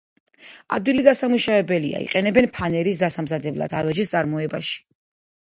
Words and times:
ადვილი 0.77 1.03
დასამუშავებელია, 1.07 2.01
იყენებენ 2.05 2.47
ფანერის 2.57 3.03
დასამზადებლად, 3.05 3.77
ავეჯის 3.83 4.15
წარმოებაში. 4.15 4.77